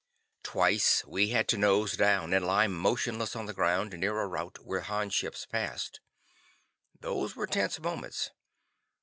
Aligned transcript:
Twice 0.41 1.05
we 1.05 1.27
had 1.29 1.47
to 1.49 1.57
nose 1.59 1.95
down 1.95 2.33
and 2.33 2.43
lie 2.43 2.65
motionless 2.65 3.35
on 3.35 3.45
the 3.45 3.53
ground 3.53 3.93
near 3.93 4.19
a 4.19 4.25
route 4.25 4.57
while 4.65 4.81
Han 4.81 5.11
ships 5.11 5.45
passed. 5.45 5.99
Those 6.99 7.35
were 7.35 7.45
tense 7.45 7.79
moments. 7.79 8.31